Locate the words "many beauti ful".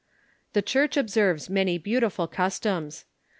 1.47-2.25